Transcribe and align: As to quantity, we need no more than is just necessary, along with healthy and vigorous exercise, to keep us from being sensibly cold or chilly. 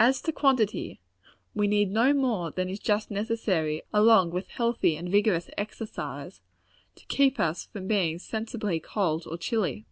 As 0.00 0.20
to 0.22 0.32
quantity, 0.32 0.98
we 1.54 1.68
need 1.68 1.92
no 1.92 2.12
more 2.12 2.50
than 2.50 2.68
is 2.68 2.80
just 2.80 3.12
necessary, 3.12 3.80
along 3.92 4.30
with 4.32 4.48
healthy 4.48 4.96
and 4.96 5.08
vigorous 5.08 5.48
exercise, 5.56 6.40
to 6.96 7.06
keep 7.06 7.38
us 7.38 7.66
from 7.66 7.86
being 7.86 8.18
sensibly 8.18 8.80
cold 8.80 9.24
or 9.24 9.38
chilly. 9.38 9.86